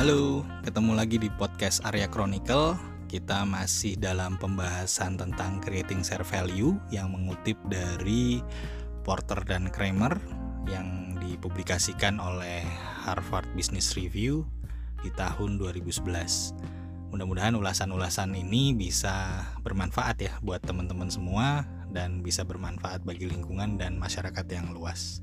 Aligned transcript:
Halo, 0.00 0.48
ketemu 0.64 0.96
lagi 0.96 1.20
di 1.20 1.28
podcast 1.28 1.84
Arya 1.84 2.08
Chronicle. 2.08 2.72
Kita 3.04 3.44
masih 3.44 4.00
dalam 4.00 4.40
pembahasan 4.40 5.20
tentang 5.20 5.60
creating 5.60 6.00
share 6.00 6.24
value 6.24 6.72
yang 6.88 7.12
mengutip 7.12 7.60
dari 7.68 8.40
Porter 9.04 9.44
dan 9.44 9.68
Kramer 9.68 10.16
yang 10.64 11.20
dipublikasikan 11.20 12.16
oleh 12.16 12.64
Harvard 13.04 13.44
Business 13.52 13.92
Review 13.92 14.48
di 15.04 15.12
tahun 15.20 15.60
2011. 15.60 16.00
Mudah-mudahan 17.12 17.52
ulasan-ulasan 17.60 18.32
ini 18.32 18.72
bisa 18.72 19.44
bermanfaat 19.60 20.16
ya 20.16 20.32
buat 20.40 20.64
teman-teman 20.64 21.12
semua 21.12 21.68
dan 21.92 22.24
bisa 22.24 22.40
bermanfaat 22.40 23.04
bagi 23.04 23.28
lingkungan 23.28 23.76
dan 23.76 24.00
masyarakat 24.00 24.48
yang 24.48 24.72
luas. 24.72 25.20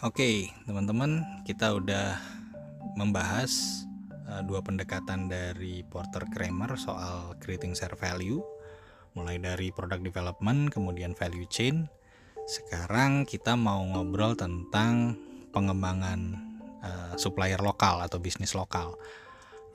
Oke, 0.00 0.48
teman-teman, 0.64 1.20
kita 1.44 1.76
udah 1.76 2.16
membahas 2.96 3.84
uh, 4.32 4.40
dua 4.40 4.64
pendekatan 4.64 5.28
dari 5.28 5.84
Porter 5.84 6.24
Kramer 6.32 6.72
soal 6.80 7.36
creating 7.36 7.76
share 7.76 8.00
value, 8.00 8.40
mulai 9.12 9.36
dari 9.36 9.68
product 9.68 10.00
development, 10.00 10.72
kemudian 10.72 11.12
value 11.12 11.44
chain. 11.52 11.84
Sekarang 12.48 13.28
kita 13.28 13.60
mau 13.60 13.84
ngobrol 13.84 14.32
tentang 14.40 15.20
pengembangan 15.52 16.48
uh, 16.80 17.12
supplier 17.20 17.60
lokal 17.60 18.00
atau 18.00 18.16
bisnis 18.16 18.56
lokal. 18.56 18.96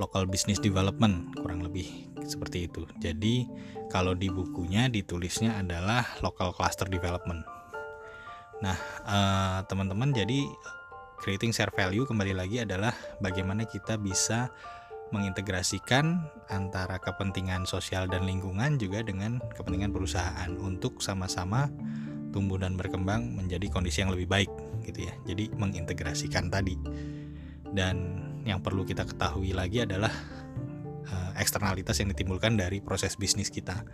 Local 0.01 0.26
business 0.26 0.57
development 0.57 1.37
kurang 1.37 1.62
lebih 1.62 1.85
seperti 2.26 2.65
itu. 2.65 2.89
Jadi 2.98 3.45
kalau 3.93 4.17
di 4.17 4.34
bukunya 4.34 4.89
ditulisnya 4.89 5.62
adalah 5.62 6.01
local 6.26 6.49
cluster 6.49 6.89
development 6.89 7.54
Nah, 8.66 8.77
uh, 9.05 9.60
teman-teman, 9.70 10.10
jadi 10.10 10.49
creating 11.21 11.54
share 11.54 11.70
value 11.70 12.10
kembali 12.10 12.34
lagi 12.34 12.66
adalah 12.66 12.98
bagaimana 13.22 13.70
kita 13.70 14.02
bisa 14.02 14.49
mengintegrasikan 15.13 16.26
antara 16.49 16.98
kepentingan 16.98 17.70
sosial 17.70 18.10
dan 18.10 18.26
lingkungan 18.26 18.82
juga 18.82 19.05
dengan 19.05 19.38
kepentingan 19.54 19.94
perusahaan 19.94 20.49
untuk 20.57 20.98
sama-sama 20.98 21.70
tumbuh 22.34 22.57
dan 22.57 22.74
berkembang 22.74 23.38
menjadi 23.38 23.70
kondisi 23.70 24.02
yang 24.02 24.10
lebih 24.10 24.26
baik 24.26 24.49
gitu 24.82 25.05
ya. 25.05 25.13
Jadi 25.29 25.54
mengintegrasikan 25.54 26.50
tadi. 26.50 26.74
Dan 27.70 27.96
yang 28.50 28.66
perlu 28.66 28.82
kita 28.82 29.05
ketahui 29.05 29.54
lagi 29.54 29.85
adalah 29.85 30.10
uh, 31.05 31.32
eksternalitas 31.38 32.02
yang 32.02 32.10
ditimbulkan 32.10 32.57
dari 32.57 32.82
proses 32.82 33.13
bisnis 33.13 33.54
kita. 33.54 33.85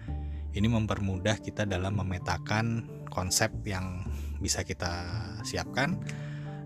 Ini 0.56 0.67
mempermudah 0.67 1.44
kita 1.44 1.67
dalam 1.67 2.00
memetakan 2.00 2.88
konsep 3.11 3.52
yang 3.67 4.08
bisa 4.42 4.66
kita 4.66 4.92
siapkan 5.45 6.02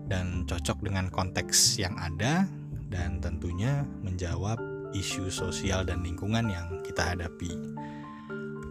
dan 0.08 0.48
cocok 0.48 0.82
dengan 0.82 1.12
konteks 1.12 1.76
yang 1.78 1.94
ada 2.00 2.48
dan 2.88 3.20
tentunya 3.20 3.84
menjawab 4.00 4.58
isu 4.94 5.28
sosial 5.28 5.84
dan 5.84 6.00
lingkungan 6.00 6.48
yang 6.48 6.80
kita 6.80 7.14
hadapi. 7.14 7.52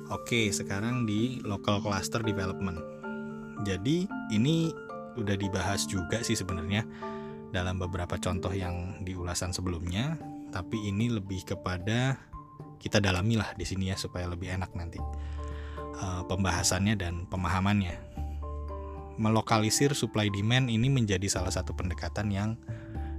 Oke, 0.10 0.50
sekarang 0.50 1.06
di 1.06 1.42
local 1.46 1.82
cluster 1.82 2.22
development. 2.26 2.82
Jadi 3.66 4.10
ini 4.34 4.70
udah 5.16 5.38
dibahas 5.38 5.88
juga 5.88 6.22
sih 6.22 6.36
sebenarnya 6.36 6.86
dalam 7.54 7.80
beberapa 7.80 8.20
contoh 8.20 8.52
yang 8.52 9.02
di 9.02 9.16
ulasan 9.16 9.56
sebelumnya, 9.56 10.20
tapi 10.52 10.92
ini 10.92 11.10
lebih 11.10 11.48
kepada 11.48 12.20
kita 12.78 13.02
dalamilah 13.02 13.56
di 13.58 13.66
sini 13.66 13.90
ya 13.90 13.98
supaya 13.98 14.30
lebih 14.30 14.56
enak 14.56 14.72
nanti 14.78 15.02
uh, 16.00 16.22
pembahasannya 16.28 16.96
dan 17.00 17.26
pemahamannya 17.28 18.15
melokalisir 19.16 19.96
supply 19.96 20.28
demand 20.32 20.68
ini 20.68 20.92
menjadi 20.92 21.26
salah 21.28 21.52
satu 21.52 21.72
pendekatan 21.76 22.32
yang 22.32 22.50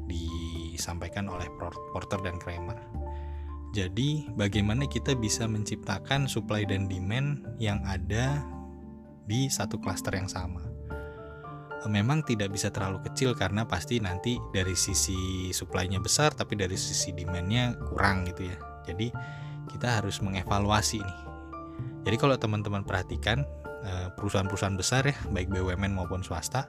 disampaikan 0.07 1.27
oleh 1.27 1.49
Porter 1.93 2.21
dan 2.23 2.39
Kramer. 2.39 2.79
Jadi, 3.75 4.25
bagaimana 4.39 4.89
kita 4.89 5.13
bisa 5.19 5.45
menciptakan 5.45 6.25
supply 6.25 6.65
dan 6.65 6.89
demand 6.89 7.45
yang 7.61 7.83
ada 7.85 8.41
di 9.29 9.53
satu 9.53 9.77
klaster 9.77 10.17
yang 10.17 10.31
sama? 10.31 10.65
Memang 11.87 12.25
tidak 12.27 12.51
bisa 12.51 12.73
terlalu 12.73 12.99
kecil 13.07 13.37
karena 13.37 13.63
pasti 13.69 14.01
nanti 14.03 14.41
dari 14.51 14.75
sisi 14.75 15.53
supply-nya 15.55 16.03
besar 16.03 16.35
tapi 16.35 16.59
dari 16.59 16.75
sisi 16.75 17.15
demand-nya 17.15 17.79
kurang 17.93 18.27
gitu 18.27 18.49
ya. 18.49 18.57
Jadi, 18.89 19.13
kita 19.71 20.01
harus 20.01 20.23
mengevaluasi 20.25 21.03
nih. 21.03 21.21
Jadi 22.07 22.17
kalau 22.23 22.39
teman-teman 22.39 22.87
perhatikan 22.87 23.43
perusahaan-perusahaan 24.19 24.75
besar 24.75 25.07
ya 25.07 25.17
baik 25.31 25.47
BUMN 25.53 25.95
maupun 25.95 26.27
swasta 26.27 26.67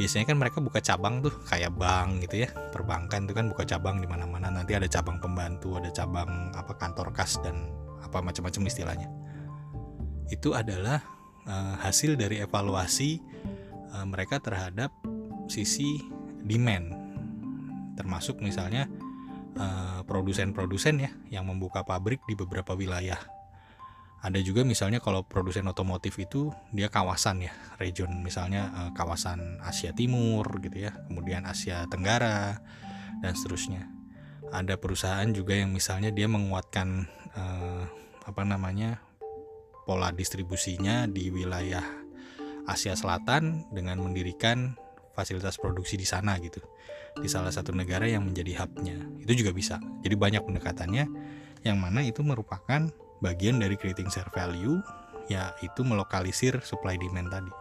biasanya 0.00 0.32
kan 0.32 0.40
mereka 0.40 0.64
buka 0.64 0.80
cabang 0.80 1.20
tuh 1.20 1.34
kayak 1.44 1.76
bank 1.76 2.24
gitu 2.24 2.48
ya 2.48 2.48
perbankan 2.72 3.28
itu 3.28 3.36
kan 3.36 3.52
buka 3.52 3.68
cabang 3.68 4.00
di 4.00 4.08
mana-mana. 4.08 4.48
Nanti 4.48 4.72
ada 4.72 4.88
cabang 4.88 5.20
pembantu 5.20 5.76
ada 5.76 5.92
cabang 5.92 6.48
apa 6.56 6.72
kantor 6.72 7.12
kas 7.12 7.36
dan 7.44 7.68
apa 8.00 8.24
macam-macam 8.24 8.64
istilahnya. 8.64 9.12
Itu 10.32 10.56
adalah 10.56 11.04
uh, 11.44 11.76
hasil 11.84 12.16
dari 12.16 12.40
evaluasi 12.40 13.20
uh, 13.92 14.08
mereka 14.08 14.40
terhadap 14.40 14.88
sisi 15.52 16.00
demand. 16.48 16.96
Termasuk 18.00 18.40
misalnya 18.40 18.88
produsen-produsen 20.08 21.04
ya 21.04 21.10
yang 21.28 21.44
membuka 21.44 21.84
pabrik 21.84 22.22
di 22.24 22.32
beberapa 22.32 22.72
wilayah 22.72 23.18
ada 24.20 24.36
juga 24.44 24.60
misalnya 24.68 25.00
kalau 25.00 25.24
produsen 25.24 25.64
otomotif 25.64 26.20
itu 26.20 26.52
dia 26.76 26.92
kawasan 26.92 27.40
ya 27.48 27.52
region 27.80 28.20
misalnya 28.20 28.68
eh, 28.68 28.90
kawasan 28.92 29.56
Asia 29.64 29.96
Timur 29.96 30.44
gitu 30.60 30.88
ya 30.88 30.92
kemudian 31.08 31.48
Asia 31.48 31.88
Tenggara 31.88 32.60
dan 33.24 33.32
seterusnya. 33.32 33.88
Ada 34.50 34.76
perusahaan 34.76 35.28
juga 35.30 35.54
yang 35.54 35.70
misalnya 35.72 36.12
dia 36.12 36.26
menguatkan 36.28 37.08
eh, 37.32 37.84
apa 38.28 38.42
namanya 38.44 39.00
pola 39.88 40.12
distribusinya 40.12 41.08
di 41.08 41.32
wilayah 41.32 41.82
Asia 42.68 42.92
Selatan 42.92 43.72
dengan 43.72 43.98
mendirikan 44.04 44.76
fasilitas 45.16 45.58
produksi 45.58 45.96
di 45.96 46.06
sana 46.06 46.36
gitu 46.38 46.60
di 47.18 47.26
salah 47.26 47.50
satu 47.50 47.74
negara 47.74 48.06
yang 48.06 48.22
menjadi 48.22 48.62
hubnya. 48.64 49.00
Itu 49.18 49.32
juga 49.34 49.50
bisa. 49.50 49.82
Jadi 50.04 50.14
banyak 50.14 50.42
pendekatannya 50.46 51.04
yang 51.66 51.76
mana 51.76 52.00
itu 52.06 52.22
merupakan 52.22 52.88
bagian 53.20 53.60
dari 53.60 53.76
creating 53.76 54.08
share 54.08 54.28
value 54.32 54.80
yaitu 55.30 55.86
melokalisir 55.86 56.58
supply 56.66 56.98
demand 56.98 57.30
tadi. 57.30 57.52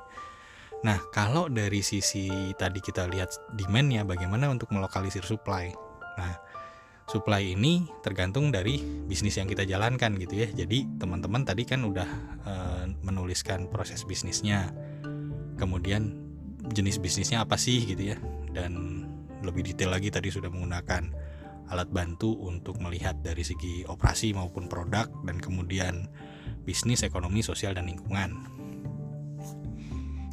Nah, 0.79 0.97
kalau 1.11 1.51
dari 1.51 1.83
sisi 1.83 2.55
tadi 2.55 2.79
kita 2.79 3.05
lihat 3.11 3.51
demand 3.53 3.87
ya 3.91 4.01
bagaimana 4.07 4.47
untuk 4.47 4.71
melokalisir 4.71 5.21
supply. 5.27 5.69
Nah, 6.15 6.35
supply 7.05 7.51
ini 7.51 7.83
tergantung 7.99 8.47
dari 8.47 8.79
bisnis 8.79 9.35
yang 9.35 9.51
kita 9.51 9.67
jalankan 9.67 10.15
gitu 10.15 10.39
ya. 10.39 10.47
Jadi, 10.47 10.87
teman-teman 10.95 11.43
tadi 11.43 11.67
kan 11.67 11.83
udah 11.83 12.09
e, 12.47 12.53
menuliskan 13.03 13.67
proses 13.67 14.07
bisnisnya. 14.07 14.71
Kemudian 15.59 16.15
jenis 16.71 17.03
bisnisnya 17.03 17.43
apa 17.43 17.59
sih 17.59 17.83
gitu 17.83 18.15
ya. 18.15 18.17
Dan 18.55 19.03
lebih 19.43 19.67
detail 19.67 19.91
lagi 19.91 20.07
tadi 20.07 20.31
sudah 20.31 20.47
menggunakan 20.47 21.11
alat 21.69 21.89
bantu 21.89 22.33
untuk 22.45 22.81
melihat 22.81 23.17
dari 23.21 23.45
segi 23.45 23.85
operasi 23.85 24.33
maupun 24.33 24.65
produk 24.65 25.05
dan 25.25 25.37
kemudian 25.37 26.09
bisnis, 26.65 27.05
ekonomi, 27.05 27.45
sosial 27.45 27.77
dan 27.77 27.89
lingkungan. 27.89 28.35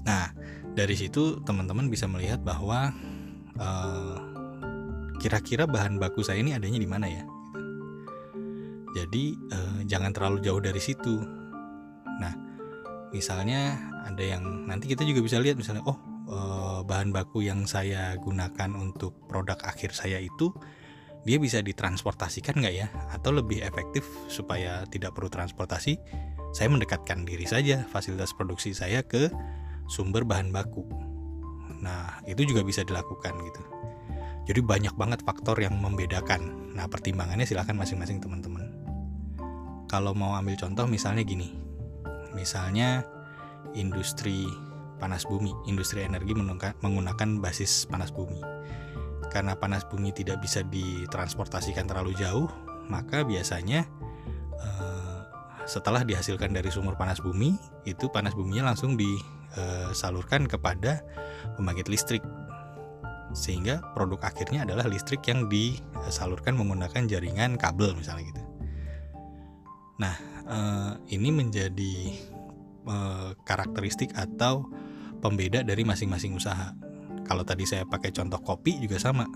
Nah, 0.06 0.32
dari 0.72 0.96
situ 0.96 1.40
teman-teman 1.44 1.88
bisa 1.92 2.08
melihat 2.08 2.40
bahwa 2.40 2.92
eh, 3.56 4.16
kira-kira 5.18 5.64
bahan 5.64 5.96
baku 5.96 6.20
saya 6.20 6.40
ini 6.40 6.52
adanya 6.52 6.78
di 6.78 6.88
mana 6.88 7.06
ya. 7.08 7.24
Jadi 8.96 9.36
uh, 9.52 9.80
jangan 9.84 10.08
terlalu 10.16 10.40
jauh 10.40 10.62
dari 10.62 10.80
situ. 10.80 11.20
Nah, 12.16 12.32
misalnya 13.12 13.76
ada 14.08 14.24
yang 14.24 14.64
nanti 14.64 14.88
kita 14.88 15.04
juga 15.04 15.20
bisa 15.20 15.36
lihat 15.36 15.60
misalnya 15.60 15.84
oh 15.84 16.00
uh, 16.32 16.80
bahan 16.80 17.12
baku 17.12 17.44
yang 17.44 17.68
saya 17.68 18.16
gunakan 18.16 18.72
untuk 18.72 19.12
produk 19.28 19.60
akhir 19.68 19.92
saya 19.92 20.16
itu 20.16 20.48
dia 21.26 21.42
bisa 21.42 21.58
ditransportasikan 21.58 22.62
nggak 22.62 22.74
ya? 22.78 22.86
Atau 23.10 23.34
lebih 23.34 23.58
efektif 23.66 24.06
supaya 24.30 24.86
tidak 24.86 25.18
perlu 25.18 25.26
transportasi? 25.26 25.98
Saya 26.54 26.70
mendekatkan 26.70 27.26
diri 27.26 27.44
saja 27.44 27.82
fasilitas 27.90 28.30
produksi 28.30 28.70
saya 28.70 29.02
ke 29.02 29.28
sumber 29.90 30.22
bahan 30.22 30.54
baku. 30.54 30.86
Nah 31.82 32.22
itu 32.30 32.46
juga 32.46 32.62
bisa 32.62 32.86
dilakukan 32.86 33.34
gitu. 33.42 33.62
Jadi 34.46 34.60
banyak 34.62 34.94
banget 34.94 35.26
faktor 35.26 35.58
yang 35.58 35.74
membedakan. 35.82 36.72
Nah 36.78 36.86
pertimbangannya 36.86 37.42
silahkan 37.42 37.74
masing-masing 37.74 38.22
teman-teman. 38.22 38.70
Kalau 39.90 40.14
mau 40.14 40.38
ambil 40.38 40.54
contoh 40.54 40.86
misalnya 40.86 41.26
gini. 41.26 41.50
Misalnya 42.38 43.02
industri 43.74 44.46
panas 45.02 45.26
bumi 45.28 45.52
industri 45.68 46.06
energi 46.06 46.32
menggunakan 46.32 47.28
basis 47.42 47.84
panas 47.84 48.08
bumi 48.08 48.40
karena 49.32 49.58
panas 49.58 49.84
bumi 49.86 50.14
tidak 50.14 50.40
bisa 50.40 50.62
ditransportasikan 50.66 51.86
terlalu 51.86 52.16
jauh, 52.16 52.48
maka 52.86 53.26
biasanya 53.26 53.84
eh, 54.60 55.20
setelah 55.66 56.06
dihasilkan 56.06 56.54
dari 56.54 56.70
sumur 56.70 56.94
panas 56.94 57.18
bumi 57.18 57.58
itu 57.84 58.06
panas 58.08 58.38
buminya 58.38 58.70
langsung 58.70 58.94
disalurkan 58.94 60.46
kepada 60.46 61.02
pembangkit 61.58 61.90
listrik 61.90 62.22
sehingga 63.34 63.82
produk 63.92 64.30
akhirnya 64.30 64.64
adalah 64.64 64.86
listrik 64.86 65.20
yang 65.26 65.50
disalurkan 65.50 66.54
menggunakan 66.54 67.04
jaringan 67.04 67.58
kabel 67.58 67.92
misalnya 67.98 68.32
gitu. 68.32 68.42
Nah 70.00 70.14
eh, 70.46 70.92
ini 71.12 71.28
menjadi 71.34 71.94
eh, 72.86 73.30
karakteristik 73.42 74.14
atau 74.14 74.70
pembeda 75.18 75.66
dari 75.66 75.82
masing-masing 75.82 76.36
usaha. 76.36 76.72
Kalau 77.26 77.42
tadi 77.42 77.66
saya 77.66 77.82
pakai 77.82 78.14
contoh 78.14 78.38
kopi 78.38 78.78
juga 78.78 79.02
sama. 79.02 79.26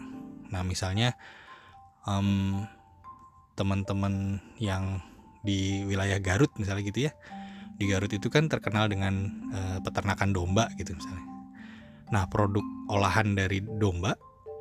Nah 0.54 0.62
misalnya 0.62 1.18
um, 2.06 2.62
teman-teman 3.58 4.38
yang 4.62 5.02
di 5.42 5.82
wilayah 5.84 6.22
Garut 6.22 6.54
misalnya 6.56 6.86
gitu 6.86 7.10
ya. 7.10 7.12
Di 7.76 7.90
Garut 7.90 8.12
itu 8.12 8.30
kan 8.30 8.46
terkenal 8.46 8.86
dengan 8.86 9.44
uh, 9.50 9.78
peternakan 9.82 10.30
domba 10.30 10.70
gitu 10.78 10.94
misalnya. 10.94 11.26
Nah 12.14 12.30
produk 12.30 12.62
olahan 12.88 13.34
dari 13.34 13.58
domba 13.60 14.14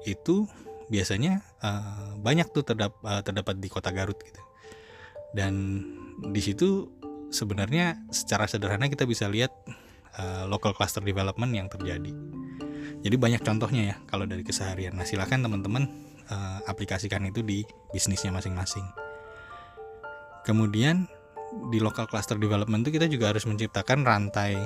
itu 0.09 0.49
biasanya 0.89 1.45
uh, 1.61 2.17
banyak 2.17 2.49
tuh 2.49 2.65
terdap, 2.65 2.97
uh, 3.05 3.21
terdapat 3.21 3.61
di 3.61 3.69
kota 3.69 3.93
Garut 3.93 4.17
gitu. 4.25 4.41
Dan 5.37 5.85
di 6.33 6.41
situ 6.41 6.89
sebenarnya 7.29 8.01
secara 8.09 8.49
sederhana 8.49 8.89
kita 8.89 9.05
bisa 9.05 9.29
lihat 9.29 9.53
uh, 10.17 10.49
local 10.49 10.73
cluster 10.73 11.05
development 11.05 11.53
yang 11.53 11.69
terjadi 11.69 12.09
jadi 13.01 13.15
banyak 13.15 13.41
contohnya 13.41 13.83
ya 13.93 13.95
kalau 14.09 14.25
dari 14.25 14.41
keseharian 14.41 14.97
nah 14.97 15.05
silahkan 15.07 15.39
teman-teman 15.39 15.89
uh, 16.29 16.59
aplikasikan 16.67 17.25
itu 17.29 17.41
di 17.45 17.63
bisnisnya 17.93 18.33
masing-masing 18.33 18.85
Kemudian 20.49 21.05
di 21.69 21.77
local 21.77 22.09
cluster 22.09 22.33
development 22.41 22.81
itu 22.81 22.97
kita 22.97 23.05
juga 23.05 23.29
harus 23.29 23.45
menciptakan 23.45 24.01
rantai 24.01 24.57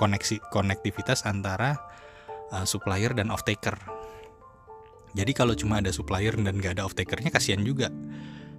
koneksi 0.00 0.40
konektivitas 0.48 1.28
antara 1.28 1.76
uh, 2.56 2.64
supplier 2.64 3.12
dan 3.12 3.28
off 3.28 3.44
taker. 3.44 3.76
Jadi 5.12 5.36
kalau 5.36 5.52
cuma 5.52 5.84
ada 5.84 5.92
supplier 5.92 6.32
dan 6.32 6.56
nggak 6.56 6.80
ada 6.80 6.88
off 6.88 6.96
takernya 6.96 7.28
kasihan 7.28 7.60
juga 7.60 7.92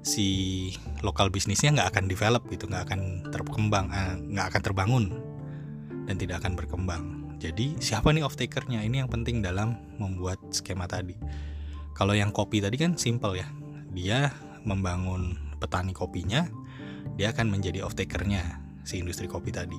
si 0.05 0.69
lokal 1.01 1.33
bisnisnya 1.33 1.73
nggak 1.81 1.97
akan 1.97 2.05
develop 2.05 2.45
gitu, 2.53 2.69
nggak 2.69 2.93
akan 2.93 3.01
terkembang, 3.33 3.89
uh, 3.89 4.13
nggak 4.21 4.53
akan 4.53 4.61
terbangun 4.61 5.05
dan 6.05 6.15
tidak 6.21 6.45
akan 6.45 6.53
berkembang. 6.53 7.24
Jadi 7.39 7.77
siapa 7.83 8.11
nih 8.15 8.23
off 8.23 8.39
takernya? 8.39 8.81
Ini 8.83 9.03
yang 9.05 9.11
penting 9.11 9.43
dalam 9.43 9.75
membuat 9.99 10.39
skema 10.55 10.87
tadi. 10.87 11.15
Kalau 11.95 12.15
yang 12.15 12.31
kopi 12.31 12.59
tadi 12.59 12.75
kan 12.75 12.95
simple 12.99 13.39
ya, 13.39 13.47
dia 13.91 14.31
membangun 14.67 15.35
petani 15.59 15.95
kopinya, 15.95 16.47
dia 17.15 17.31
akan 17.31 17.51
menjadi 17.51 17.83
off 17.83 17.95
takernya 17.95 18.59
si 18.83 18.99
industri 18.99 19.27
kopi 19.27 19.51
tadi. 19.51 19.77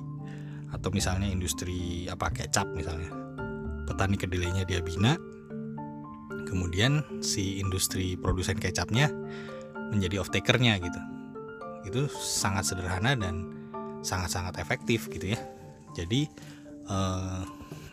Atau 0.73 0.91
misalnya 0.93 1.29
industri 1.29 2.05
apa 2.09 2.29
kecap 2.33 2.65
misalnya. 2.73 3.09
Petani 3.87 4.19
kedelainya 4.19 4.67
dia 4.67 4.83
bina, 4.83 5.15
kemudian 6.47 7.03
si 7.23 7.59
industri 7.59 8.15
produsen 8.15 8.59
kecapnya 8.59 9.11
menjadi 9.91 10.23
off 10.23 10.31
takernya 10.31 10.79
gitu. 10.79 11.01
Itu 11.87 12.01
sangat 12.11 12.67
sederhana 12.67 13.15
dan 13.15 13.47
sangat-sangat 14.03 14.59
efektif 14.59 15.07
gitu 15.11 15.35
ya. 15.35 15.39
Jadi 15.95 16.27
eh, 16.87 17.43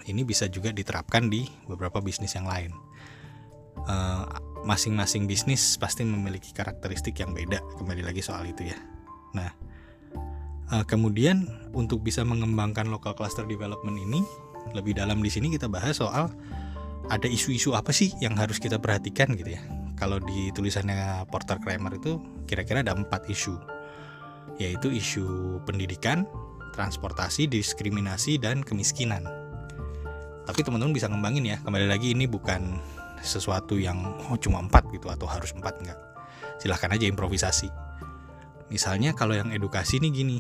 ini 0.09 0.23
bisa 0.23 0.47
juga 0.49 0.71
diterapkan 0.71 1.29
di 1.29 1.47
beberapa 1.67 2.01
bisnis 2.01 2.35
yang 2.35 2.47
lain. 2.49 2.73
Eh, 3.85 4.25
masing-masing 4.65 5.29
bisnis 5.29 5.77
pasti 5.77 6.09
memiliki 6.09 6.57
karakteristik 6.57 7.21
yang 7.21 7.37
beda 7.37 7.61
kembali 7.77 8.01
lagi 8.01 8.25
soal 8.25 8.49
itu 8.49 8.73
ya 8.73 8.77
nah 9.37 9.53
uh, 10.73 10.85
kemudian 10.89 11.45
untuk 11.77 12.01
bisa 12.01 12.25
mengembangkan 12.25 12.89
local 12.89 13.13
cluster 13.13 13.45
development 13.45 14.01
ini 14.01 14.25
lebih 14.73 14.97
dalam 14.97 15.21
di 15.21 15.29
sini 15.29 15.53
kita 15.53 15.69
bahas 15.69 16.01
soal 16.01 16.33
ada 17.13 17.29
isu-isu 17.29 17.77
apa 17.77 17.93
sih 17.93 18.17
yang 18.25 18.33
harus 18.41 18.57
kita 18.57 18.81
perhatikan 18.81 19.37
gitu 19.37 19.53
ya 19.53 19.61
kalau 20.01 20.17
di 20.17 20.49
tulisannya 20.57 21.29
Porter 21.29 21.61
Kramer 21.61 22.01
itu 22.01 22.17
kira-kira 22.49 22.81
ada 22.81 22.97
empat 22.97 23.29
isu 23.29 23.53
yaitu 24.57 24.89
isu 24.89 25.61
pendidikan 25.69 26.25
transportasi 26.75 27.47
diskriminasi 27.47 28.43
dan 28.43 28.67
kemiskinan. 28.67 29.23
Tapi 30.45 30.61
teman-teman 30.61 30.93
bisa 30.93 31.09
ngembangin 31.09 31.47
ya 31.47 31.57
kembali 31.63 31.89
lagi 31.89 32.13
ini 32.13 32.29
bukan 32.29 32.83
sesuatu 33.25 33.81
yang 33.81 34.21
oh 34.29 34.37
cuma 34.37 34.61
empat 34.61 34.85
gitu 34.93 35.09
atau 35.09 35.25
harus 35.25 35.55
empat 35.57 35.81
enggak. 35.81 35.97
Silahkan 36.61 36.93
aja 36.93 37.09
improvisasi. 37.09 37.71
Misalnya 38.69 39.17
kalau 39.17 39.39
yang 39.39 39.55
edukasi 39.55 40.03
nih 40.03 40.13
gini 40.13 40.37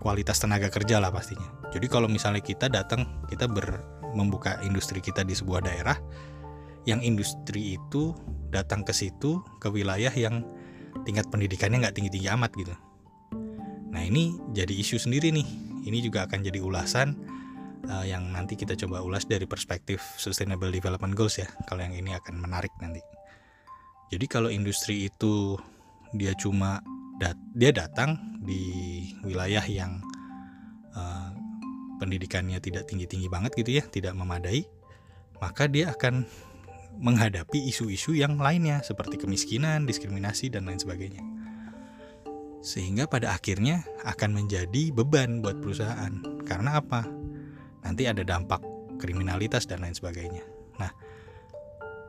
kualitas 0.00 0.40
tenaga 0.40 0.72
kerja 0.72 1.02
lah 1.02 1.12
pastinya. 1.12 1.50
Jadi 1.74 1.86
kalau 1.90 2.08
misalnya 2.08 2.40
kita 2.40 2.72
datang 2.72 3.26
kita 3.28 3.44
ber, 3.44 3.84
membuka 4.16 4.56
industri 4.64 5.04
kita 5.04 5.26
di 5.26 5.36
sebuah 5.36 5.60
daerah 5.66 5.98
yang 6.88 7.04
industri 7.04 7.76
itu 7.76 8.16
datang 8.48 8.80
ke 8.80 8.96
situ 8.96 9.44
ke 9.60 9.68
wilayah 9.68 10.12
yang 10.16 10.40
tingkat 11.04 11.28
pendidikannya 11.28 11.84
nggak 11.84 11.94
tinggi-tinggi 12.00 12.32
amat 12.32 12.50
gitu 12.56 12.74
nah 13.88 14.04
ini 14.04 14.36
jadi 14.52 14.72
isu 14.72 15.00
sendiri 15.00 15.32
nih 15.32 15.48
ini 15.88 15.98
juga 16.04 16.28
akan 16.28 16.44
jadi 16.44 16.60
ulasan 16.60 17.16
uh, 17.88 18.04
yang 18.04 18.28
nanti 18.34 18.54
kita 18.58 18.74
coba 18.74 19.00
ulas 19.00 19.24
dari 19.24 19.48
perspektif 19.48 20.02
Sustainable 20.20 20.68
Development 20.68 21.16
Goals 21.16 21.40
ya. 21.40 21.48
Kalau 21.64 21.80
yang 21.84 21.96
ini 21.96 22.12
akan 22.16 22.42
menarik 22.42 22.72
nanti. 22.82 23.00
Jadi 24.08 24.24
kalau 24.28 24.48
industri 24.48 25.08
itu 25.08 25.56
dia 26.16 26.32
cuma 26.36 26.80
dat 27.20 27.36
dia 27.52 27.72
datang 27.72 28.40
di 28.40 28.62
wilayah 29.20 29.64
yang 29.68 30.00
uh, 30.96 31.30
pendidikannya 32.00 32.56
tidak 32.62 32.88
tinggi-tinggi 32.88 33.28
banget 33.28 33.52
gitu 33.58 33.76
ya, 33.76 33.84
tidak 33.84 34.16
memadai, 34.16 34.64
maka 35.42 35.68
dia 35.68 35.92
akan 35.92 36.24
menghadapi 36.98 37.68
isu-isu 37.68 38.16
yang 38.16 38.40
lainnya 38.40 38.80
seperti 38.80 39.20
kemiskinan, 39.20 39.84
diskriminasi 39.84 40.48
dan 40.48 40.66
lain 40.66 40.80
sebagainya. 40.80 41.20
Sehingga 42.60 43.06
pada 43.06 43.34
akhirnya 43.34 43.86
akan 44.02 44.44
menjadi 44.44 44.90
beban 44.90 45.40
buat 45.40 45.62
perusahaan. 45.62 46.12
Karena 46.44 46.82
apa? 46.82 47.18
nanti 47.88 48.04
ada 48.04 48.20
dampak 48.20 48.60
kriminalitas 48.98 49.64
dan 49.64 49.80
lain 49.80 49.94
sebagainya. 49.94 50.42
Nah, 50.76 50.90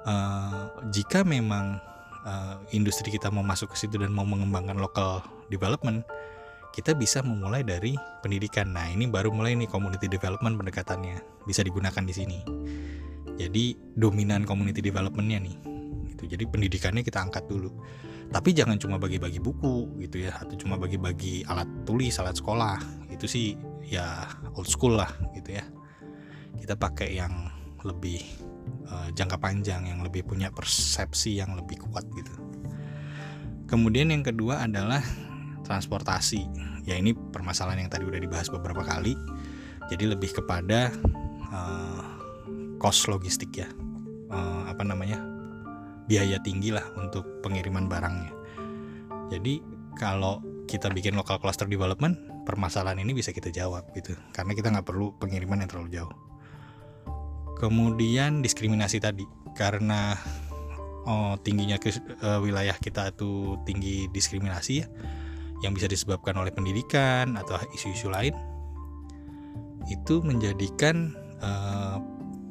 uh, 0.03 0.63
jika 0.89 1.21
memang 1.21 1.77
uh, 2.25 2.59
industri 2.73 3.13
kita 3.13 3.29
mau 3.29 3.45
masuk 3.45 3.71
ke 3.71 3.77
situ 3.79 4.01
dan 4.01 4.11
mau 4.11 4.25
mengembangkan 4.25 4.75
local 4.75 5.21
development, 5.47 6.03
kita 6.73 6.91
bisa 6.97 7.21
memulai 7.21 7.61
dari 7.61 7.93
pendidikan. 8.25 8.73
Nah, 8.73 8.89
ini 8.89 9.07
baru 9.07 9.31
mulai 9.31 9.55
nih 9.55 9.69
community 9.69 10.09
development 10.09 10.57
pendekatannya 10.59 11.21
bisa 11.45 11.61
digunakan 11.61 12.03
di 12.03 12.13
sini. 12.13 12.39
Jadi 13.39 13.95
dominan 13.95 14.43
community 14.43 14.83
developmentnya 14.83 15.39
nih. 15.39 15.55
Gitu. 16.13 16.35
Jadi 16.35 16.43
pendidikannya 16.43 17.07
kita 17.07 17.23
angkat 17.23 17.47
dulu. 17.47 17.71
Tapi 18.29 18.53
jangan 18.53 18.77
cuma 18.77 19.01
bagi-bagi 19.01 19.41
buku 19.41 19.97
gitu 20.05 20.29
ya, 20.29 20.37
atau 20.37 20.53
cuma 20.53 20.77
bagi-bagi 20.77 21.41
alat 21.49 21.65
tulis, 21.83 22.13
alat 22.21 22.37
sekolah. 22.37 22.77
Itu 23.09 23.25
sih 23.25 23.57
ya 23.81 24.29
old 24.53 24.69
school 24.69 25.01
lah 25.01 25.09
gitu 25.33 25.57
ya. 25.57 25.65
Kita 26.61 26.77
pakai 26.77 27.17
yang 27.17 27.49
lebih 27.81 28.21
uh, 28.85 29.09
jangka 29.17 29.41
panjang 29.41 29.89
yang 29.89 30.05
lebih 30.05 30.27
punya 30.29 30.53
persepsi 30.53 31.41
yang 31.41 31.57
lebih 31.57 31.81
kuat 31.81 32.05
gitu. 32.13 32.33
Kemudian 33.65 34.13
yang 34.13 34.21
kedua 34.21 34.65
adalah 34.65 35.01
transportasi. 35.65 36.45
Ya 36.85 36.97
ini 36.97 37.13
permasalahan 37.13 37.85
yang 37.85 37.91
tadi 37.93 38.05
udah 38.05 38.21
dibahas 38.21 38.49
beberapa 38.49 38.85
kali. 38.85 39.17
Jadi 39.89 40.05
lebih 40.05 40.37
kepada 40.37 40.93
uh, 41.49 42.01
cost 42.77 43.09
logistik 43.09 43.57
ya. 43.57 43.69
Uh, 44.29 44.69
apa 44.69 44.85
namanya 44.85 45.17
biaya 46.09 46.41
tinggi 46.41 46.73
lah 46.73 46.83
untuk 46.97 47.45
pengiriman 47.45 47.85
barangnya. 47.85 48.33
Jadi 49.29 49.61
kalau 49.93 50.41
kita 50.65 50.89
bikin 50.89 51.13
local 51.13 51.37
cluster 51.37 51.69
development 51.69 52.17
permasalahan 52.49 52.97
ini 52.97 53.13
bisa 53.13 53.29
kita 53.29 53.53
jawab 53.53 53.85
gitu. 53.93 54.17
Karena 54.33 54.57
kita 54.57 54.73
nggak 54.73 54.89
perlu 54.89 55.13
pengiriman 55.21 55.61
yang 55.61 55.69
terlalu 55.69 55.89
jauh. 55.93 56.15
Kemudian 57.61 58.41
diskriminasi 58.41 58.97
tadi. 58.97 59.23
Karena 59.53 60.17
oh, 61.05 61.37
tingginya 61.45 61.77
ke, 61.77 61.93
uh, 62.25 62.41
wilayah 62.41 62.73
kita 62.77 63.13
itu 63.13 63.61
tinggi 63.69 64.09
diskriminasi 64.09 64.73
ya 64.81 64.87
yang 65.59 65.75
bisa 65.75 65.91
disebabkan 65.91 66.39
oleh 66.39 66.55
pendidikan 66.55 67.35
atau 67.35 67.59
isu-isu 67.75 68.07
lain 68.07 68.31
itu 69.91 70.23
menjadikan 70.23 71.11
uh, 71.43 71.99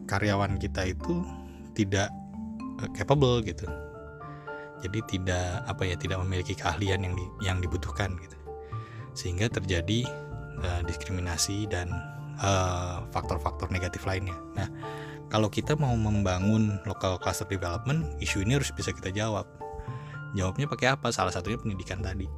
karyawan 0.05 0.61
kita 0.61 0.93
itu 0.93 1.25
tidak 1.73 2.13
capable 2.95 3.43
gitu 3.43 3.67
jadi 4.79 4.99
tidak 5.11 5.67
apa 5.67 5.83
ya 5.87 5.99
tidak 5.99 6.23
memiliki 6.23 6.55
keahlian 6.55 7.03
yang 7.03 7.15
di, 7.19 7.25
yang 7.43 7.59
dibutuhkan 7.59 8.15
gitu 8.23 8.39
sehingga 9.19 9.51
terjadi 9.51 10.07
uh, 10.63 10.83
diskriminasi 10.87 11.67
dan 11.67 11.91
eh, 12.39 12.97
faktor-faktor 13.11 13.67
uh, 13.67 13.75
negatif 13.75 14.07
lainnya. 14.07 14.39
Nah, 14.55 14.71
kalau 15.27 15.51
kita 15.51 15.75
mau 15.75 15.91
membangun 15.99 16.79
local 16.87 17.19
cluster 17.19 17.51
development, 17.51 18.07
isu 18.23 18.47
ini 18.47 18.63
harus 18.63 18.71
bisa 18.71 18.95
kita 18.95 19.11
jawab. 19.11 19.43
Jawabnya 20.39 20.71
pakai 20.71 20.95
apa? 20.95 21.11
Salah 21.11 21.35
satunya 21.35 21.59
pendidikan 21.59 21.99
tadi. 21.99 22.31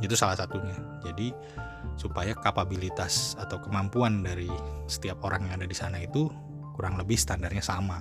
itu 0.00 0.16
salah 0.16 0.32
satunya 0.32 0.72
jadi 1.04 1.28
supaya 1.92 2.32
kapabilitas 2.32 3.36
atau 3.36 3.60
kemampuan 3.60 4.24
dari 4.24 4.48
setiap 4.88 5.20
orang 5.28 5.44
yang 5.44 5.60
ada 5.60 5.68
di 5.68 5.76
sana 5.76 6.00
itu 6.00 6.24
kurang 6.72 6.96
lebih 6.96 7.20
standarnya 7.20 7.60
sama 7.60 8.00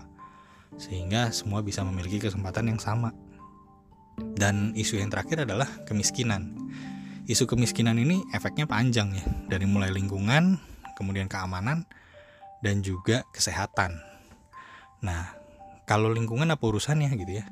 sehingga 0.78 1.34
semua 1.34 1.64
bisa 1.66 1.82
memiliki 1.82 2.22
kesempatan 2.22 2.70
yang 2.70 2.82
sama 2.82 3.16
dan 4.36 4.76
isu 4.76 5.00
yang 5.00 5.10
terakhir 5.10 5.48
adalah 5.48 5.68
kemiskinan 5.88 6.54
isu 7.26 7.48
kemiskinan 7.48 7.98
ini 7.98 8.22
efeknya 8.36 8.68
panjang 8.68 9.16
ya 9.16 9.26
dari 9.48 9.66
mulai 9.66 9.90
lingkungan 9.90 10.60
kemudian 11.00 11.32
keamanan 11.32 11.88
dan 12.60 12.84
juga 12.84 13.24
kesehatan 13.32 13.96
nah 15.00 15.34
kalau 15.88 16.12
lingkungan 16.12 16.52
apa 16.52 16.62
urusannya 16.62 17.10
gitu 17.16 17.40
ya 17.40 17.46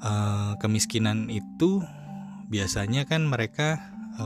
e, 0.00 0.12
kemiskinan 0.62 1.28
itu 1.28 1.82
biasanya 2.46 3.04
kan 3.10 3.26
mereka 3.26 3.82
e, 4.14 4.24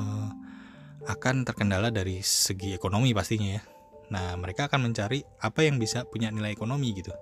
akan 1.04 1.44
terkendala 1.44 1.92
dari 1.92 2.24
segi 2.24 2.72
ekonomi 2.72 3.12
pastinya 3.12 3.60
ya. 3.60 3.62
Nah, 4.12 4.36
mereka 4.36 4.68
akan 4.68 4.90
mencari 4.90 5.24
apa 5.40 5.64
yang 5.64 5.76
bisa 5.80 6.04
punya 6.08 6.32
nilai 6.32 6.52
ekonomi 6.52 6.92
gitu. 6.96 7.12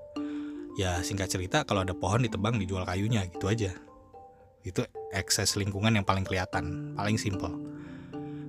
Ya, 0.72 1.04
singkat 1.04 1.28
cerita 1.28 1.68
kalau 1.68 1.84
ada 1.84 1.92
pohon 1.92 2.24
ditebang 2.24 2.56
dijual 2.56 2.88
kayunya 2.88 3.28
gitu 3.28 3.48
aja. 3.48 3.76
Itu 4.64 4.86
ekses 5.12 5.58
lingkungan 5.60 5.92
yang 5.92 6.06
paling 6.06 6.24
kelihatan, 6.24 6.96
paling 6.96 7.20
simpel. 7.20 7.52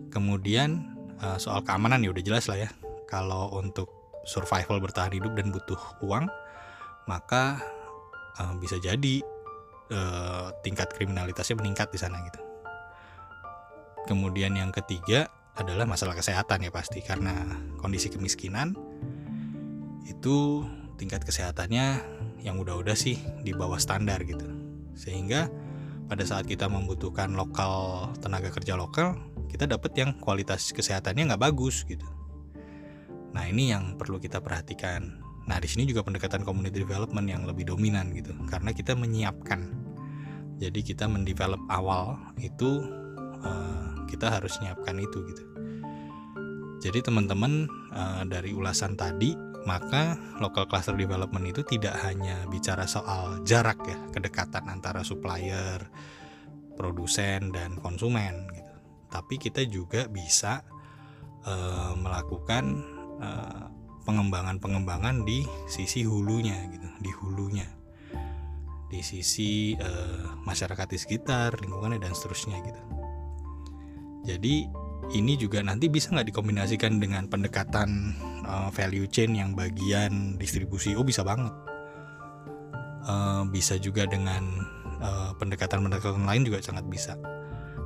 Kemudian 0.07 0.87
eh, 1.19 1.37
soal 1.41 1.65
keamanan 1.67 1.99
ya 2.05 2.15
udah 2.15 2.23
jelas 2.23 2.47
lah 2.47 2.63
ya. 2.63 2.69
Kalau 3.11 3.51
untuk 3.59 3.91
survival 4.23 4.79
bertahan 4.79 5.11
hidup 5.11 5.35
dan 5.35 5.51
butuh 5.51 5.79
uang, 6.01 6.25
maka 7.05 7.59
uh, 8.39 8.53
bisa 8.59 8.79
jadi 8.79 9.19
uh, 9.91 10.49
tingkat 10.63 10.91
kriminalitasnya 10.95 11.59
meningkat 11.59 11.91
di 11.91 11.99
sana 11.99 12.23
gitu. 12.27 12.41
Kemudian 14.07 14.55
yang 14.55 14.71
ketiga 14.71 15.31
adalah 15.55 15.85
masalah 15.85 16.17
kesehatan 16.17 16.65
ya 16.65 16.71
pasti 16.73 16.99
karena 17.05 17.45
kondisi 17.77 18.09
kemiskinan 18.09 18.73
itu 20.09 20.65
tingkat 20.95 21.25
kesehatannya 21.25 22.01
yang 22.43 22.59
udah-udah 22.59 22.93
sih 22.93 23.19
di 23.41 23.51
bawah 23.55 23.79
standar 23.79 24.21
gitu. 24.23 24.45
Sehingga 24.93 25.49
pada 26.07 26.23
saat 26.27 26.45
kita 26.45 26.69
membutuhkan 26.69 27.33
lokal 27.33 28.07
tenaga 28.19 28.53
kerja 28.53 28.77
lokal, 28.77 29.17
kita 29.49 29.65
dapat 29.65 29.91
yang 29.97 30.11
kualitas 30.19 30.69
kesehatannya 30.75 31.33
nggak 31.33 31.43
bagus 31.43 31.87
gitu. 31.87 32.05
Nah 33.33 33.49
ini 33.49 33.73
yang 33.73 33.97
perlu 33.97 34.21
kita 34.21 34.43
perhatikan. 34.43 35.23
Nah 35.49 35.57
di 35.59 35.67
sini 35.67 35.89
juga 35.89 36.05
pendekatan 36.05 36.45
community 36.45 36.83
development 36.83 37.27
yang 37.27 37.43
lebih 37.43 37.67
dominan 37.67 38.13
gitu, 38.13 38.31
karena 38.47 38.71
kita 38.71 38.93
menyiapkan. 38.93 39.73
Jadi 40.61 40.79
kita 40.85 41.09
mendevelop 41.09 41.59
awal 41.67 42.15
itu 42.39 42.85
uh, 43.41 44.05
kita 44.07 44.29
harus 44.29 44.55
nyiapkan 44.61 44.95
itu 45.01 45.19
gitu 45.33 45.43
jadi 46.83 46.99
teman-teman 46.99 47.71
uh, 47.95 48.27
dari 48.27 48.51
ulasan 48.51 48.99
tadi 48.99 49.31
maka 49.63 50.19
local 50.43 50.67
cluster 50.67 50.95
development 50.95 51.47
itu 51.47 51.63
tidak 51.63 51.95
hanya 52.03 52.43
bicara 52.51 52.83
soal 52.83 53.43
jarak 53.47 53.79
ya 53.87 53.97
kedekatan 54.11 54.67
antara 54.67 55.03
supplier 55.03 55.87
produsen 56.75 57.53
dan 57.53 57.77
konsumen 57.79 58.49
gitu. 58.51 58.73
Tapi 59.13 59.35
kita 59.37 59.61
juga 59.69 60.09
bisa 60.09 60.65
uh, 61.45 61.93
melakukan 61.95 62.63
uh, 63.21 63.69
pengembangan-pengembangan 64.03 65.23
di 65.23 65.45
sisi 65.69 66.03
hulunya 66.03 66.57
gitu 66.73 66.87
di 66.99 67.11
hulunya. 67.13 67.67
Di 68.89 69.01
sisi 69.01 69.73
uh, 69.77 70.37
masyarakat 70.45 70.87
di 70.89 70.97
sekitar 70.97 71.61
lingkungannya 71.61 72.01
dan 72.01 72.13
seterusnya 72.13 72.57
gitu. 72.61 72.81
Jadi 74.23 74.69
ini 75.13 75.37
juga 75.37 75.61
nanti 75.61 75.87
bisa 75.87 76.09
nggak 76.09 76.33
dikombinasikan 76.33 76.97
dengan 76.97 77.29
pendekatan 77.29 78.17
uh, 78.43 78.73
value 78.73 79.05
chain 79.05 79.37
yang 79.37 79.53
bagian 79.53 80.35
distribusi? 80.41 80.97
Oh 80.97 81.05
bisa 81.05 81.21
banget. 81.21 81.53
Uh, 83.05 83.45
bisa 83.53 83.77
juga 83.77 84.09
dengan 84.09 84.41
uh, 84.99 85.31
pendekatan-pendekatan 85.37 86.25
lain 86.25 86.43
juga 86.43 86.65
sangat 86.65 86.85
bisa. 86.89 87.13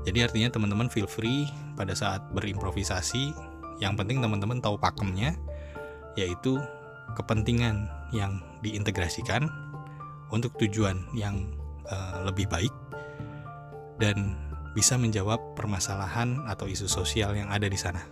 Jadi 0.07 0.23
artinya 0.23 0.47
teman-teman 0.47 0.87
feel 0.87 1.09
free 1.09 1.51
pada 1.75 1.91
saat 1.91 2.23
berimprovisasi. 2.31 3.35
Yang 3.83 3.93
penting 3.99 4.23
teman-teman 4.23 4.57
tahu 4.57 4.79
pakemnya, 4.79 5.35
yaitu 6.17 6.57
kepentingan 7.13 7.91
yang 8.15 8.41
diintegrasikan 8.63 9.51
untuk 10.31 10.55
tujuan 10.57 11.03
yang 11.13 11.51
uh, 11.91 12.23
lebih 12.25 12.47
baik 12.49 12.73
dan 14.01 14.46
bisa 14.77 14.93
menjawab 14.93 15.57
permasalahan 15.57 16.45
atau 16.45 16.69
isu 16.69 16.85
sosial 16.85 17.33
yang 17.33 17.49
ada 17.49 17.65
di 17.65 17.73
sana. 17.73 18.05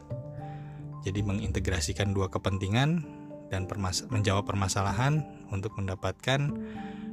Jadi 1.05 1.21
mengintegrasikan 1.21 2.09
dua 2.09 2.33
kepentingan 2.33 3.05
dan 3.53 3.69
permas 3.69 4.01
menjawab 4.09 4.49
permasalahan 4.49 5.21
untuk 5.53 5.77
mendapatkan 5.77 6.49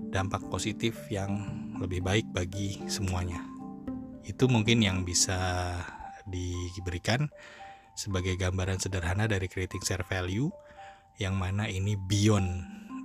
dampak 0.08 0.48
positif 0.48 0.96
yang 1.12 1.52
lebih 1.76 2.00
baik 2.00 2.32
bagi 2.32 2.80
semuanya. 2.88 3.44
Itu 4.24 4.48
mungkin 4.48 4.80
yang 4.80 5.04
bisa 5.04 5.76
diberikan 6.24 7.28
sebagai 7.92 8.40
gambaran 8.40 8.80
sederhana 8.80 9.28
dari 9.28 9.52
creating 9.52 9.84
share 9.84 10.08
value 10.08 10.48
yang 11.20 11.36
mana 11.36 11.68
ini 11.68 12.00
beyond 12.00 12.48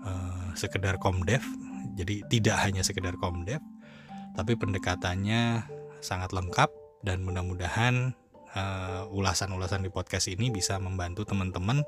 uh, 0.08 0.56
sekedar 0.56 0.96
komdev. 0.96 1.44
Jadi 2.00 2.24
tidak 2.32 2.64
hanya 2.64 2.88
sekedar 2.88 3.20
komdev, 3.20 3.60
tapi 4.32 4.56
pendekatannya 4.56 5.76
sangat 6.02 6.34
lengkap 6.34 6.70
dan 7.06 7.24
mudah-mudahan 7.24 8.14
uh, 8.58 9.06
ulasan-ulasan 9.12 9.86
di 9.86 9.90
podcast 9.94 10.28
ini 10.32 10.50
bisa 10.50 10.82
membantu 10.82 11.24
teman-teman 11.28 11.86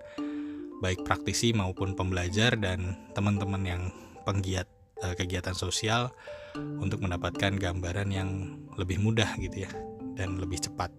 baik 0.80 1.04
praktisi 1.04 1.52
maupun 1.52 1.94
pembelajar 1.94 2.56
dan 2.56 2.96
teman-teman 3.12 3.64
yang 3.68 3.84
penggiat 4.24 4.68
uh, 5.04 5.16
kegiatan 5.16 5.56
sosial 5.56 6.14
untuk 6.80 7.04
mendapatkan 7.04 7.56
gambaran 7.56 8.10
yang 8.10 8.60
lebih 8.80 9.00
mudah 9.00 9.36
gitu 9.38 9.68
ya 9.68 9.72
dan 10.16 10.40
lebih 10.40 10.60
cepat. 10.60 10.92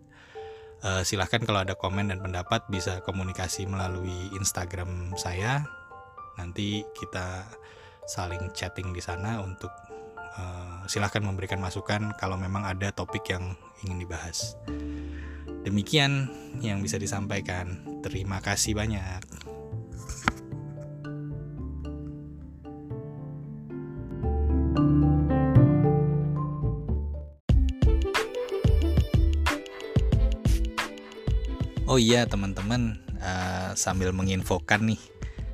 Uh, 0.81 1.05
silahkan 1.05 1.45
kalau 1.45 1.61
ada 1.61 1.76
komen 1.76 2.09
dan 2.09 2.25
pendapat 2.25 2.64
bisa 2.73 3.05
komunikasi 3.05 3.69
melalui 3.69 4.33
Instagram 4.33 5.12
saya. 5.17 5.69
Nanti 6.40 6.81
kita 6.97 7.45
saling 8.09 8.49
chatting 8.57 8.97
di 8.97 9.05
sana 9.05 9.45
untuk 9.45 9.69
Eh, 10.31 10.81
silahkan 10.87 11.27
memberikan 11.27 11.59
masukan 11.59 12.15
kalau 12.15 12.39
memang 12.39 12.63
ada 12.63 12.95
topik 12.95 13.35
yang 13.35 13.59
ingin 13.83 13.99
dibahas. 13.99 14.55
Demikian 15.67 16.31
yang 16.63 16.79
bisa 16.79 17.03
disampaikan. 17.03 17.83
Terima 18.07 18.39
kasih 18.39 18.79
banyak. 18.79 19.27
Oh 31.91 31.99
iya 31.99 32.23
teman-teman, 32.23 33.03
uh, 33.19 33.75
sambil 33.75 34.15
menginfokan 34.15 34.95
nih, 34.95 35.03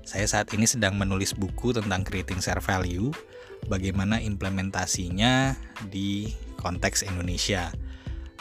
saya 0.04 0.28
saat 0.28 0.52
ini 0.52 0.68
sedang 0.68 0.92
menulis 1.00 1.32
buku 1.32 1.72
tentang 1.72 2.04
creating 2.04 2.44
share 2.44 2.60
value 2.60 3.08
bagaimana 3.66 4.22
implementasinya 4.22 5.54
di 5.90 6.30
konteks 6.58 7.06
Indonesia 7.06 7.70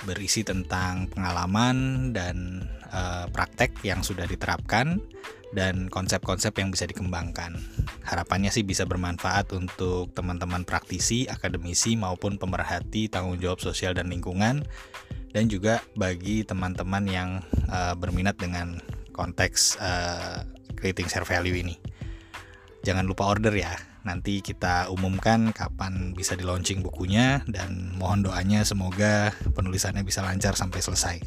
berisi 0.06 0.46
tentang 0.46 1.10
pengalaman 1.10 2.10
dan 2.14 2.68
e, 2.90 3.02
praktek 3.34 3.82
yang 3.82 4.06
sudah 4.06 4.30
diterapkan 4.30 5.02
dan 5.56 5.88
konsep-konsep 5.88 6.52
yang 6.60 6.70
bisa 6.70 6.84
dikembangkan. 6.86 7.56
Harapannya 8.04 8.52
sih 8.52 8.68
bisa 8.68 8.84
bermanfaat 8.84 9.56
untuk 9.56 10.12
teman-teman 10.12 10.68
praktisi, 10.68 11.26
akademisi 11.32 11.96
maupun 11.96 12.36
pemerhati 12.36 13.08
tanggung 13.08 13.40
jawab 13.40 13.64
sosial 13.64 13.96
dan 13.96 14.12
lingkungan 14.12 14.68
dan 15.32 15.44
juga 15.48 15.80
bagi 15.96 16.44
teman-teman 16.44 17.04
yang 17.08 17.30
e, 17.72 17.80
berminat 17.98 18.36
dengan 18.38 18.78
konteks 19.16 19.80
e, 19.80 19.92
creating 20.76 21.08
share 21.08 21.26
value 21.26 21.56
ini. 21.56 21.80
Jangan 22.86 23.08
lupa 23.10 23.26
order 23.26 23.56
ya 23.56 23.95
nanti 24.06 24.40
kita 24.40 24.88
umumkan 24.94 25.50
kapan 25.52 26.14
bisa 26.14 26.38
di 26.38 26.46
launching 26.46 26.86
bukunya 26.86 27.42
dan 27.50 27.92
mohon 27.98 28.22
doanya 28.22 28.62
semoga 28.62 29.34
penulisannya 29.58 30.06
bisa 30.06 30.22
lancar 30.22 30.54
sampai 30.54 30.80
selesai. 30.80 31.18